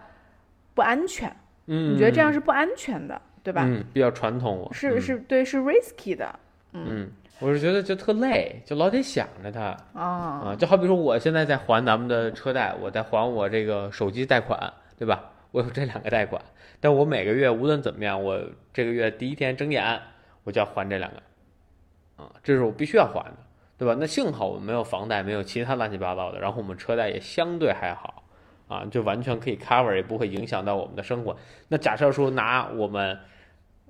[0.74, 1.34] 不安全，
[1.68, 3.64] 嗯，你觉得这样是不安全的，对吧？
[3.66, 6.38] 嗯，比较传统，是嗯是对，是 risky 的
[6.74, 10.02] 嗯，我是觉得就特累，就老得想着他啊。
[10.02, 10.56] 啊。
[10.58, 15.32] 就好比说我现在在还咱们的车贷，我在还我这个手机贷款，对吧？
[15.52, 16.42] 我有这两个贷款，
[16.82, 18.40] 但我每个月无论怎么样，我
[18.74, 20.00] 这个月第一天睁眼
[20.44, 23.38] 我就要还这两个，啊，这是我必须要还的，
[23.78, 23.96] 对吧？
[23.98, 28.24] 那幸好我们没有房贷，没有其他乱七八糟的，然后我们车贷也相对还好，
[28.68, 31.36] 啊，就完全可以 cover，也不会影响到我们的生活。
[31.70, 33.18] 那假设说拿我们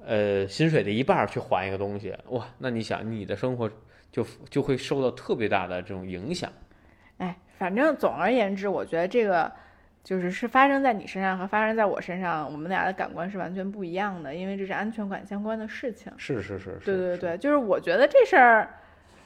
[0.06, 3.70] 呃薪水的一半儿去还一个东西，哇，那你想你的生活
[4.12, 6.52] 就就会受到特别大的这种影响。
[7.18, 9.52] 哎，反正总而言之，我觉得这个
[10.04, 16.12] 就是是发生在你身上和发生在我身上，我们俩的感官是完全不一样的，因为这是安全感相关的事情。
[16.18, 18.70] 是是是是，对对对，就是我觉得这事儿，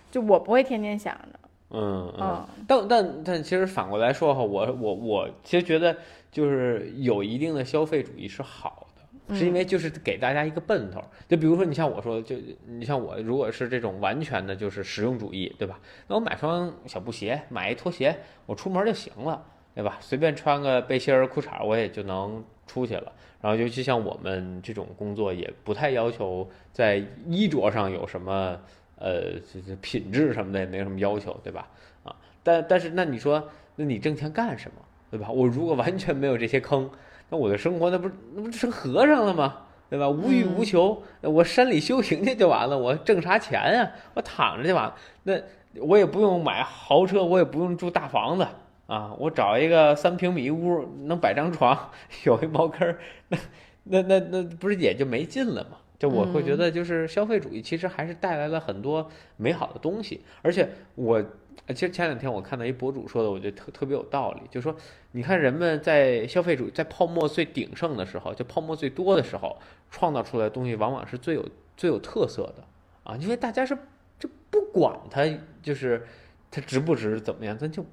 [0.10, 2.19] 就我不会天天想着，嗯嗯。
[2.19, 5.95] 嗯但但但其实反过来说哈，我我我其实觉得
[6.31, 8.90] 就是有一定的消费主义是好的，
[9.29, 11.01] 是因为就是给大家一个奔头。
[11.27, 12.36] 就比如说你像我说的，就
[12.67, 15.79] 你像我如果是这种完全的就是实用主义，对吧？
[16.07, 19.97] 那我买双小布鞋，买一拖鞋，我出门就行了，对吧？
[20.01, 23.12] 随便穿个背心儿、裤衩，我也就能出去了。
[23.41, 28.60] 然后尤其像我们这种工作，也不太要求在衣着上有什么
[28.97, 31.67] 呃，就是品质什么的也没什么要求，对吧？
[32.03, 34.77] 啊，但但是那你说，那你挣钱干什么，
[35.10, 35.31] 对吧？
[35.31, 36.88] 我如果完全没有这些坑，
[37.32, 39.58] 那我的生活那不是那不成和尚了吗？
[39.89, 40.08] 对吧？
[40.08, 44.96] 无欲无求，那我山里修行去就完了，我挣啥钱啊、我躺着就完了。
[45.24, 45.34] 那
[45.82, 48.48] 我也不用买豪车，我也不用住大房子
[48.88, 51.89] 啊，我找一个三平米屋，能摆张床，
[52.26, 53.38] 有一茅坑儿，那
[53.84, 55.78] 那那那不是也就没劲了吗？
[56.00, 61.24] 就我会觉得，就是消费主义其实还是带来了很多美好的东西，而且我
[61.67, 64.75] 其实前两天我看到一博主说的，我觉得特特别有道理，就是说，
[65.11, 69.57] 你看人们在消费主义在泡沫最鼎盛的时候，就泡沫最多的时候，
[69.89, 72.63] 创造出来的东西往往是最有最有特色的。
[73.03, 73.77] 啊，因为大家是
[74.19, 75.23] 就不管它
[75.61, 76.05] 就是
[76.49, 77.85] 它值不值怎么样，咱就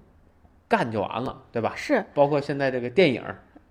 [0.67, 1.73] 干就完了，对吧？
[1.77, 3.23] 是，包括现在这个电影，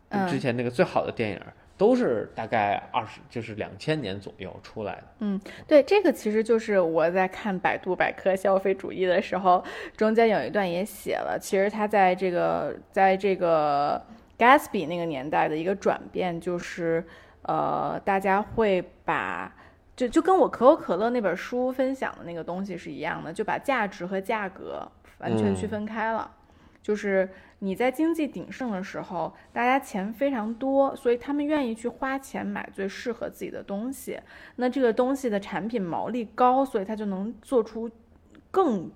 [0.09, 0.27] 嗯。
[0.27, 5.03] 之前那个最好的电影儿都是大概二十就是两千年左右出来的。
[5.19, 9.63] 嗯对，这个其实就是我在看百度百科消费主义的时候，
[9.95, 14.03] 中间有一段也写了，其实它在这个在这个
[14.37, 17.05] Gatsby 那个年代的一个转变，就是
[17.43, 19.53] 呃，大家会把
[19.95, 26.31] 就就跟我可口可乐那本书分享的那个东西是一样的，就把价值和价格完全区嗯分开了。
[26.81, 34.19] 就是你在经济鼎盛的时候，大家钱非常多，所以他们愿意去花钱买最适合自己的东西。
[34.55, 37.89] 那这个东西的产品毛利高，所以它就能做出
[38.51, 38.89] 更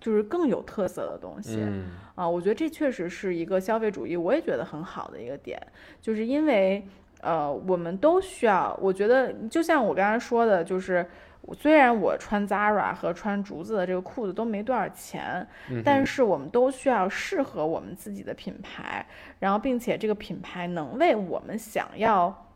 [0.00, 1.58] 就是更有特色的东西。
[1.60, 5.60] 嗯啊，我觉得这确实是一个消费主义，我也觉得很好的一个点，
[6.00, 6.84] 就是因为
[7.20, 11.06] 呃，我们都需要，我觉得就像我刚才说的，就是
[11.42, 19.04] 我虽然我穿 Zara 和穿竹子的这个裤子都没多少钱，嗯但是我们都需要适合我们自己的品牌，
[19.38, 22.46] 然后并且这个品牌能为我们想要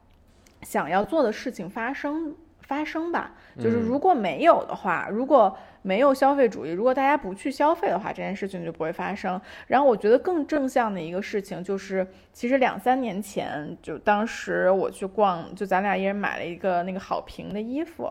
[0.60, 3.32] 想要做的事情发生发生吧。
[3.58, 9.40] 就是嗯如果没有的话，如果没有消费主义，如果大家不去消费的话，这件事情就不会发生。
[9.66, 18.08] 然后我觉得更正向的一个事情就是，其实两三年前，就当时我去逛，就咱俩一人买了一个那个好评的衣服，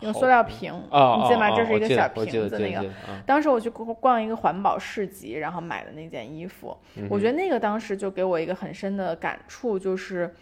[0.00, 1.48] 用塑料瓶，啊，你记得吗？
[1.48, 2.88] 啊这是一个小瓶子那个。
[3.26, 10.34] 当时我去逛逛一个环保市集，然后买的那件衣服，嗯我觉得那个当时就给我一个很深的感触，就是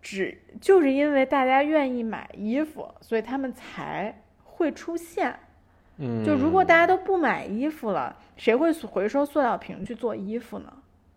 [0.00, 5.34] 只就是因为大家愿意买衣服，所以他们才会出现。
[5.98, 10.72] 嗯，就如果大家都不买衣服了，谁会回收塑料瓶去做衣服呢？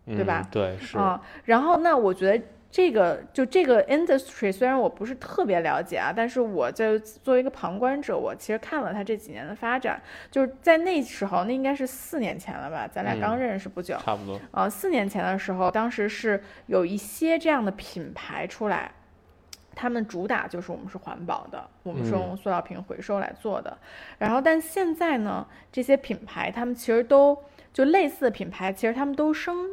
[0.08, 0.48] 对吧嗯？
[0.52, 2.44] 对，是，啊，然后那我觉得
[2.76, 9.98] 这个就这个 industry 虽然我不是特别了解啊，但是我就作为一个旁观者，我其实看了它这几年的发展，
[10.30, 14.38] 就是在那时候，那应该是四年前了吧，咱俩刚嗯认识不久，差不多。
[14.50, 18.92] 呃，四年前的时候，当时是有一些这样的品牌出来，
[19.74, 23.74] 他们主打就是我们是环保的，我们是嗯用塑料瓶回收来做的。
[24.18, 27.38] 然后，但现在呢，这些品牌他们其实都
[27.72, 29.66] 就类似的品牌，其实他们都升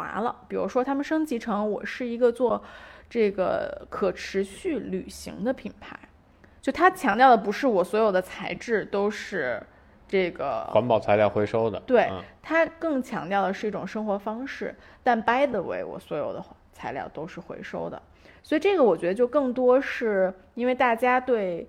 [0.00, 0.34] 华了。
[0.48, 2.62] 比如说，他们升级成我是一个做
[3.08, 5.98] 这个可持续旅行的品牌，
[6.62, 9.62] 就它强调的不是我所有的材质都是
[10.08, 18.00] 这个环保材料回收的，对嗯它更强调的是一种生活方式，但 by the way，我所有的材料都是回收的，
[18.42, 21.68] 所以这个我觉得就更多是因为大家对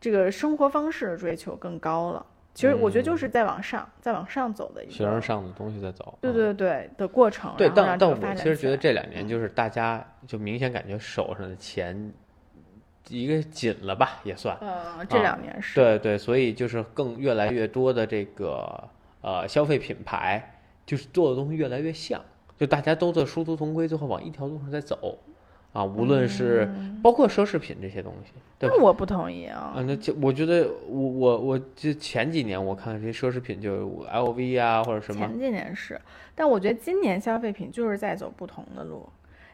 [0.00, 2.26] 这个生活方式的追求更高了。
[2.60, 6.18] 其实我觉得就是在往上，在往上走的一个学生，上的东西在走。
[6.20, 7.54] 对嗯对对的过程。
[7.56, 12.12] 对，但但我其实觉得这两年就是大家就明显感觉手上的钱
[13.08, 14.54] 一个紧了吧，也算。
[14.60, 18.88] 嗯，这啊两年是对对，所以就是更越来越多的这个
[19.22, 22.20] 呃消费品牌，就是做的东西越来越像，
[22.58, 25.18] 就大家都在殊途同归，最后往一条路上在走
[25.72, 26.68] 啊，无论是
[27.02, 28.74] 包括奢侈品这些东西，对吧？
[28.76, 29.84] 那我不同意啊啊，。
[29.86, 36.00] 那就我觉得我我我就前几年我看这些奢侈品，就 LV 啊或者什么，前几年是，
[36.34, 39.08] 但我觉得今年消费品就是在走不同的路，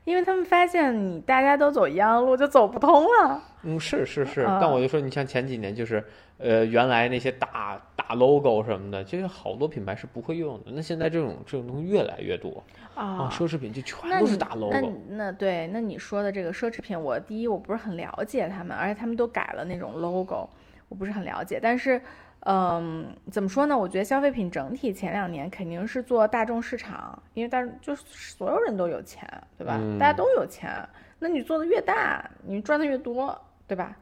[0.04, 3.42] 因为他们发现你大家都走一样的路就走不通了。
[3.64, 6.02] 嗯，是是是，啊但我就说，你像前几年就是，
[6.38, 10.70] 呃，原来那些大大 logo 什么的，其实好多品牌是不会用的。
[10.72, 12.62] 那现在这种这种东西越来越多
[12.94, 14.78] 啊，啊，奢侈品就全都是大 logo。
[14.80, 20.48] 你那对，那你说的这个奢侈品，我第一我不是很了解他们，而且他们都改了那种 logo，
[20.88, 21.58] 我不是很了解。
[21.60, 22.00] 但是，
[22.40, 23.76] 嗯，怎么说呢？
[23.76, 29.78] 我觉得消费品整体前两年肯定是做大众市场，因为大众就是所有人都有钱，对吧？
[29.80, 30.70] 嗯大家都有钱，
[31.18, 33.96] 那你做的越大，你赚的越多，对吧？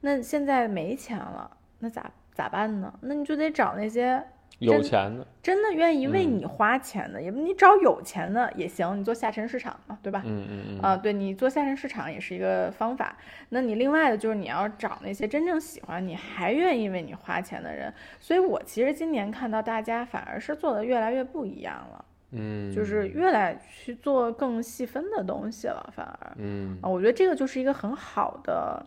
[0.00, 2.92] 那现在没钱了，那咋咋办呢？
[3.00, 4.22] 那你就得找那些
[4.58, 10.22] 有钱的，真的愿意为嗯你花钱的，也你找有钱的也行，你做下沉市场嘛，对吧？
[10.24, 13.16] 嗯嗯嗯，啊，对你做下沉市场也是一个方法。
[13.48, 17.92] 那你另外的就是你要找那些真正喜欢你还愿意为你花钱的人。
[18.20, 28.86] 所以我其实今年看到大家反而是做的越来越不一样了，嗯，就是越来去做更细分的东西了，反而嗯啊，我觉得这个就是一个很好的、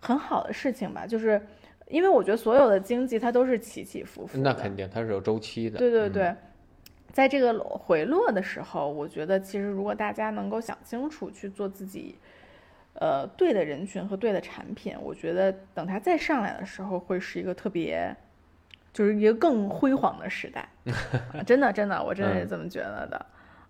[0.00, 1.40] 很好的事情吧，就是
[1.92, 5.78] 因为我觉得所有的经济它都是起起伏伏，那肯定它是有周期的。
[5.78, 6.34] 嗯对对对，
[7.12, 12.16] 在这个回落的时候，我觉得其实如果大家能够想清楚去做自己，
[12.94, 18.16] 呃，对的人群和对的产品，我觉得等它再上来的时候，会是一个特别，
[18.90, 20.66] 就是一个更辉煌的时代。
[21.36, 23.26] 啊真的，真的，我真的是嗯这么觉得的，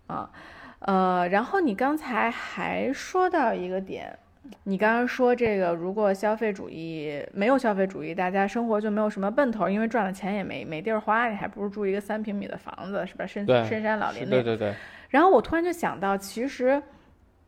[0.07, 0.31] 啊，
[0.79, 4.17] 呃，然后你刚才还说到一个点。
[4.65, 13.27] 你刚刚说这个，如果消费主义没有消费主义，大家生活就没有什么奔头，因为赚了钱也没没地儿花，你还不如住一个三平米的房子，是吧？
[13.27, 14.31] 深深山老林里。
[14.31, 14.75] 对对对，
[15.09, 16.83] 然后我突然就想到，其实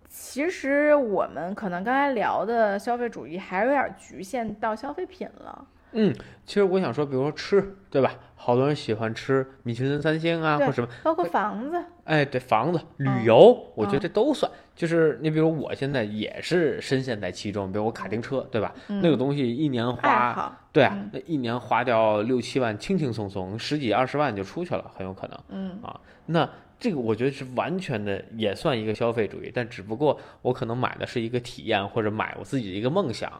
[0.09, 5.66] 其实我们可能刚才聊的消费主义还有点局限到消费品了。
[5.94, 8.14] 嗯，其实我想说，比如说吃，对吧？
[8.37, 14.00] 好多人喜欢吃米其林三星啊，或者什么，包括房子，哎，对，房子、旅嗯游，我觉得嗯。
[14.00, 14.50] 这都算。
[14.76, 18.74] 就是你比如我现在也是深陷在其中，比如我卡丁车，对吧？
[18.88, 19.00] 嗯。
[19.02, 25.40] 那个东西一年花，对啊嗯，那一年花掉六七万，轻轻松松，十几二十万就出去了，很有可能。
[25.48, 25.79] 嗯。
[25.83, 26.46] 啊那
[26.79, 33.33] 这个我觉得是完全的，也算一个消费主义，但只不过我可能买的是一个体验，或者买我自己的一个梦想，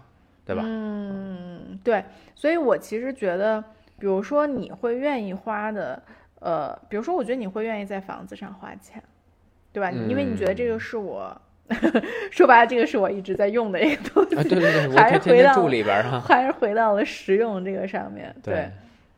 [0.45, 0.63] 对吧？
[0.65, 3.63] 嗯，对，所以我其实觉得，
[3.99, 6.03] 比如说你会愿意花的，
[6.41, 9.03] 呃，比如说我觉得你会愿意在房子上花钱，
[9.73, 9.91] 对吧？
[9.91, 11.41] 因为你觉得这个是我，
[12.31, 16.21] 说白了，这个是我一直在用的一个东西，啊，对对对，我还是天天天回到住里边儿哈。
[16.21, 18.35] 还是回到了实用这个上面。
[18.43, 18.69] 对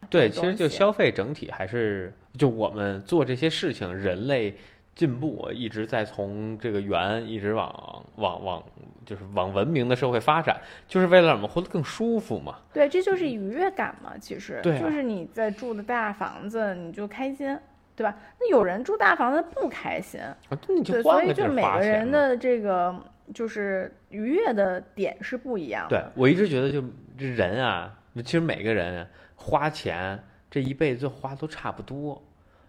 [0.09, 4.55] 对，这其实就消费整体还是就我们做这些事情，人类
[4.97, 8.63] 进步一直在从这个圆一直往往往
[9.05, 12.57] 就是往文明的社会发展，就是为了让我们活得更舒服嘛。
[12.73, 17.57] 对，这就是愉悦感嘛，其实就是你在住的大房子，你就开心，
[17.95, 18.17] 对吧？
[18.41, 20.35] 那有人住大房子不开心，啊，
[20.65, 22.11] 对，所以就每个人。
[22.11, 22.95] 的这个
[23.35, 26.11] 就是愉悦的点是不一样对的。
[26.17, 26.83] 我一直觉得就
[27.19, 27.95] 这人啊，
[28.25, 30.19] 其实每个人啊花钱
[30.51, 32.23] 这一辈子花都差不多。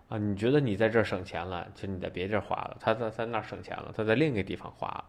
[0.10, 5.06] 啊，你觉得你在这儿省钱了，其实你在别地儿花了；他在在那儿省钱了，他在另一个地方花了。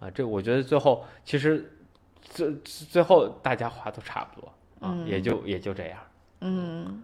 [0.00, 1.68] 啊，这我觉得最后其实
[2.22, 5.98] 最最后大家花都差不多啊，也就也就这样。
[6.40, 7.02] 嗯，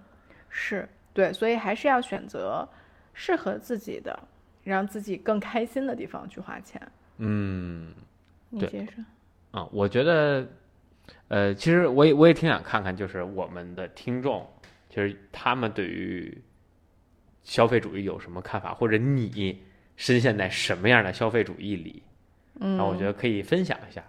[0.49, 2.69] 是对，所以还是要选择
[3.15, 4.17] 适合自己的，
[4.63, 6.81] 让自己更开心的地方去花钱。
[7.17, 7.93] 嗯，
[8.49, 8.93] 你接着。
[9.51, 10.47] 啊，我觉得，
[11.27, 14.49] 呃，其实我也我也挺想看看，就是我们的听众，
[14.89, 16.41] 其实他们对于
[17.45, 19.61] 消费主义有什么看法，或者你
[19.97, 22.03] 深陷在什么样的消费主义里？
[22.59, 24.03] 嗯，然后我觉得可以分享一下。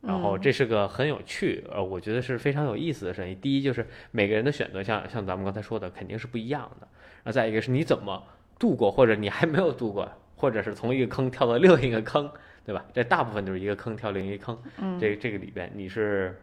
[0.00, 3.36] 然后这是个很有趣，呃，我觉得是非常有意思的事情。
[3.40, 6.86] 第一就是每个人的选择，像像咱们刚才说的，肯定是不一样的。
[7.24, 8.22] 然后再一个是你怎么
[8.60, 12.30] 度过，或者你还没有度过，或者是从一个坑跳到另一个坑，
[12.64, 12.84] 对吧？
[12.94, 14.56] 这大部分就是一个坑跳另一个坑。
[14.78, 16.40] 嗯这这个里边你是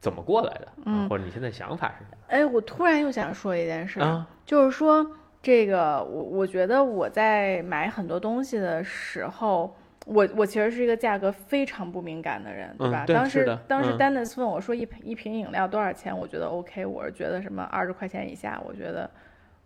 [0.00, 0.72] 怎么过来的？
[0.86, 4.00] 嗯或者你现在想法是啥哎，我突然又想说一件事？
[4.46, 5.06] 就是说
[5.42, 9.74] 这个，我我觉得我在买很多东西的时候。
[10.08, 13.02] 我我其实是一个价格非常不敏感的人，对吧？
[13.02, 19.10] 嗯对当时当时嗯 Dennis 问我说一瓶一瓶饮料多少钱，我觉得 OK，我是觉得什么二十块钱以下，我觉得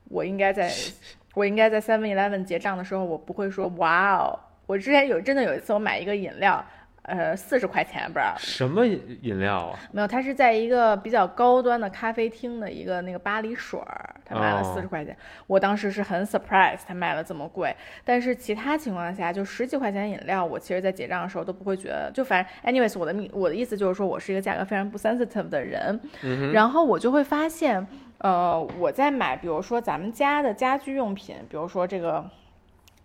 [0.09, 0.73] 我应该在
[1.37, 4.33] 我应该在 Seven Eleven 结账的时候，我不会说哇哦。
[4.64, 6.64] 我之前有真的有一次我买一个饮料，
[7.11, 9.78] 呃，四十块钱，不知道什么饮饮料啊？
[9.90, 15.16] 没有，他是在一个比较高端的咖啡厅的一个那个巴黎水儿，他卖了哦四十块钱。
[15.48, 17.74] 我当时是很 surprise，他卖了这么贵。
[18.04, 26.00] 但是其他情况下，就十几块钱饮料，我其实在结账的时候都不会觉得，就反正 anyways，我的意我的意思就是说我是一个价格非常不 sensitive 的人。
[26.22, 27.84] 嗯然后我就会发现，
[28.18, 32.24] 呃，我在买，比如说咱们家的家居用品，比如说这个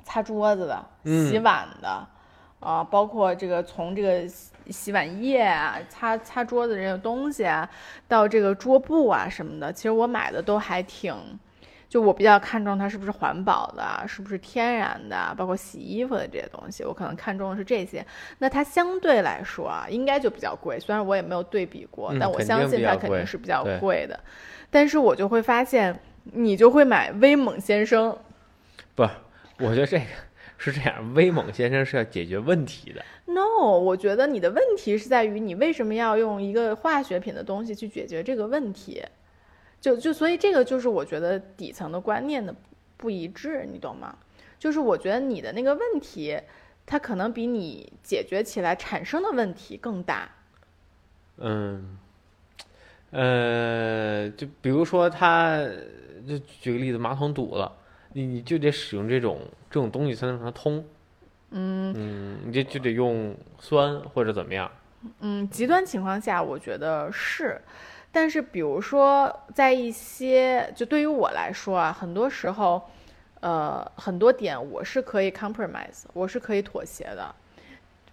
[0.03, 2.07] 擦桌子的、嗯洗碗的。
[2.65, 7.69] 啊、包括这个从这个洗洗碗液啊、擦擦桌子这些东西啊，
[8.07, 11.13] 到这个桌布啊什么的，其实我买的都还挺，
[11.87, 18.03] 就我比较看重它是不是环保的啊，是不是天然的啊，包括洗衣服的这些东西，我可能看重的是这些。
[18.39, 24.19] 那它相对来说啊，应该就比较贵，虽然我也没有对比过，但我相信它肯定是比较贵的。
[24.71, 28.17] 但是我就会发现，你就会买威猛先生，
[28.95, 29.03] 不，
[29.59, 30.05] 我觉得这个
[30.57, 33.03] 是这样，威猛先生是要解决问题的。
[33.25, 39.03] No，我觉得你的问题是在于你为什么要用一个化学品的东西去解决这个问题，
[39.81, 42.55] 就就所以这个就是我觉得底层的观念的
[42.97, 44.17] 不一致，你懂吗？
[44.57, 46.39] 就是我觉得你的那个问题，
[46.85, 50.29] 它可能比你解决起来产生的问题更大。
[51.37, 51.97] 嗯，
[53.11, 55.59] 呃，就比如说他，
[56.25, 57.77] 就举个例子，马桶堵了，
[58.15, 60.83] 你你就得使用这种这种东西才能让它通。
[61.51, 64.71] 嗯你就就得用酸或者怎么样。
[65.19, 67.59] 嗯，极端情况下，我觉得是，
[68.11, 72.81] 但是比如说在一些，就对于我来说啊，很多时候，
[73.41, 77.35] 呃，很多点我是可以 compromise，我是可以妥协的。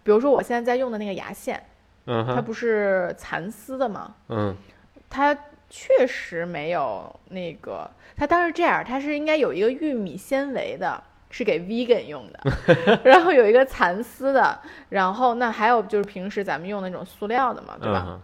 [0.03, 1.63] 比如说我现在在用的那个牙线，
[2.07, 4.15] 嗯，它不是蚕丝的吗？
[4.29, 4.55] 嗯
[5.09, 5.37] 它
[5.75, 14.61] 确实没有那个，它当时这样，它是应该有一个玉米纤维的，是给 vegan 用的， 然后有一个蚕丝的，
[14.91, 18.05] 然后那还有就是平时咱们用那种塑料的嘛，对吧？
[18.07, 18.21] 嗯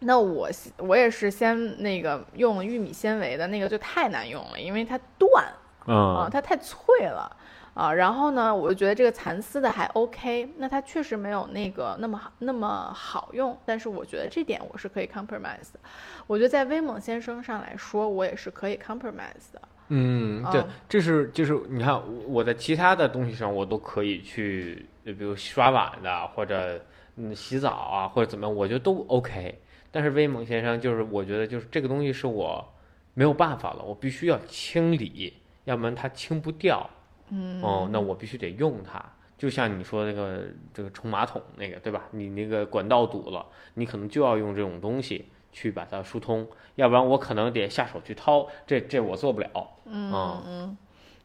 [0.00, 5.44] 那我我也是先那个用了玉米纤维的那个就太难用了，因为它断
[5.86, 7.34] 啊，嗯它太脆了
[7.76, 7.92] 啊。
[7.92, 15.78] 然后呢，我就觉得这个蚕丝的还 OK，那它确实没有那个那么好那么好用，但是我觉得这点我是可以 compromise 的。
[16.26, 19.62] 我觉得在威猛先生上来说，我也是可以 compromise 的。
[19.88, 29.60] 嗯，对这这是就是你看我我在其他的东西上我都可以去，就比如刷碗的或者嗯洗澡啊或者怎么样，我觉得都 OK。
[29.92, 32.66] 但是威猛先生就是我觉得就是这个东西是我
[33.14, 35.32] 没有办法了，我必须要清理，
[35.64, 36.90] 要不然它清不掉。
[37.30, 39.04] 嗯，哦，那我必须得用它。
[39.38, 42.04] 就像你说那个这个冲马桶那个，对吧？
[42.10, 49.50] 你那个管道堵了，你可能就要用这种东西去把它疏通，要不然我可能得下手去掏，这这我做不了。
[49.84, 50.76] 嗯啊嗯，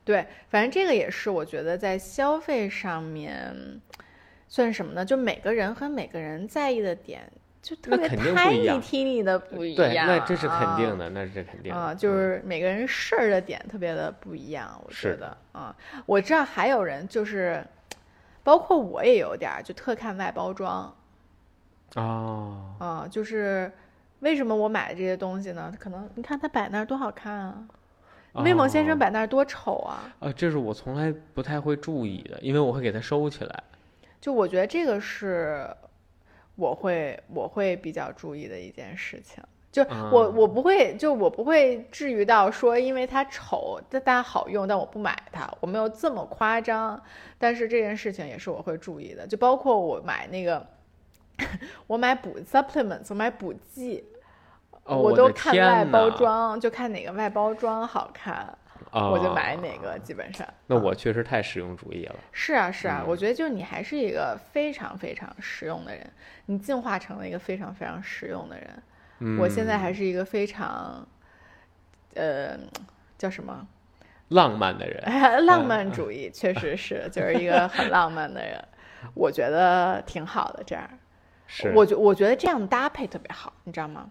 [0.04, 3.80] 对，反正这个也是我觉得在消费上面
[4.50, 5.06] 算什么呢？
[5.06, 7.32] 就每个人和每个人在意的点
[7.62, 8.82] 就特别那肯定不一样。
[8.82, 10.96] teeny 的不一样对，样，那这是肯定啊。
[10.98, 17.64] 的，那是肯定的啊，就是每个人事儿的点特别的不一样，我觉是得啊，我知道还有人就是，
[18.44, 20.94] 包括我也有点儿就特看外包装。
[21.96, 23.72] 哦，啊，就是
[24.22, 25.72] 为什么我买的这些东西呢？
[25.80, 27.64] 可能你看它摆那儿多好看啊，
[28.44, 33.64] 威猛先生哦摆那儿多丑啊，啊，这是我从来不太会注意的，因为我会给它收起来。
[34.20, 35.68] 就我觉得这个是
[36.56, 39.44] 我会我会比较注意的一件事情。
[39.72, 47.02] 就我嗯我不会，就我不会至于到说，因为它丑，但它好用，但我不买它，我没有这么夸张。
[47.38, 50.68] 但是这件事情也是我会注意的，就包括我买那个，
[51.88, 54.04] 我买补 supplements，我买补剂，
[54.84, 58.58] 哦，我都看外包，装，就看哪个外包装好看，
[58.92, 60.46] 我就买哪个，基本上。
[60.68, 62.16] 那我确实太实用主义了。
[62.32, 66.12] 是啊，是啊，嗯我觉得就是你还是一个非常非常实用的人，
[66.48, 68.84] 你进化成了一个非常非常实用的人。
[69.20, 71.08] 嗯，我现在还是一个非常，
[72.16, 72.58] 呃，
[73.18, 73.66] 叫什么？
[74.30, 75.02] 浪漫的人。
[75.46, 78.62] 浪漫主义，确实是，就是一个很浪漫的人。
[79.16, 80.90] 我觉得挺好的，这样。
[81.48, 84.10] 是，我觉我觉得这样搭配特别好，你知道吗？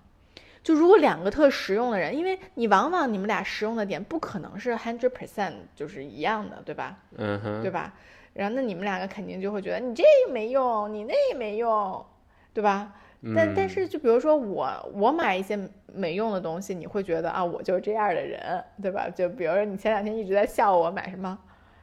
[0.62, 6.96] 就如果两个特实用的人，因为你往往你们俩实用的点不可能是 hundred percent 就是一样的，对吧？
[7.16, 7.92] 嗯哼，对吧？
[8.34, 12.04] 然后那你们两个肯定就会觉得你这个没用，你那也没用，
[12.52, 12.92] 对吧？
[13.36, 15.58] 但但嗯是就比如说我我买一些
[15.92, 19.08] 没用的东西，你会觉得啊我就是这样的人，对吧？
[19.10, 21.38] 就比如说你前两天一直在笑我买什么，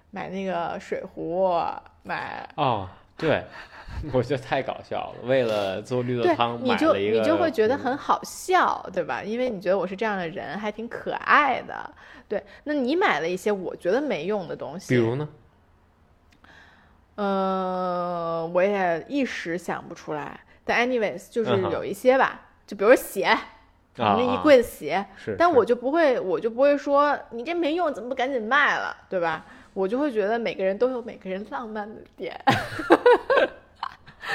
[0.09, 1.51] 买那个水壶，
[2.01, 3.43] 买哦，对，
[4.13, 5.27] 我觉得太搞笑了。
[5.27, 9.23] 为了做绿豆对汤，你就买了一个你就会觉得很好笑，对吧？
[9.23, 11.89] 因为你觉得我是这样的人，还挺可爱的。
[12.27, 15.27] 对，那你买了一些我觉得没用的东西，比如呢？
[17.15, 20.39] 呃，我也一时想不出来。
[20.63, 23.39] 但 anyways，就是有一些吧，就比如鞋，啊
[23.95, 29.45] 那一柜子鞋，是，但我就不会，我就不会说你这没用，怎么不赶紧卖了，对吧？
[29.73, 32.35] 我就会觉得每个人都有每个人浪漫的点。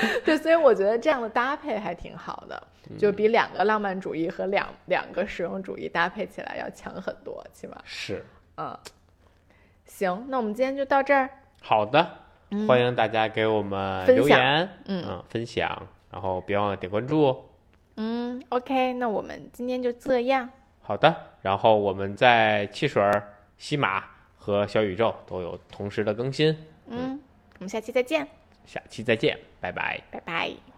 [0.25, 2.63] 对，所以我觉得这样的搭配还挺好的，
[2.99, 8.25] 就比两个浪漫主义和两两个实用主义搭配起来要强很多，起码，是
[8.57, 8.77] 嗯。
[9.85, 11.29] 行，那我们今天就到这儿。
[11.61, 12.19] 好的，
[12.67, 17.45] 欢迎大家给我们留言，嗯分享，然后别忘了点关注。
[17.97, 20.49] 嗯，OK，那我们今天就这样。
[20.81, 24.03] 好的，然后我们在汽水儿、西马
[24.39, 27.21] 和小宇宙都有同时的更新，嗯，
[27.59, 28.27] 我们下期再见，
[28.67, 30.01] 下期再见，拜拜。
[30.11, 30.72] 拜拜。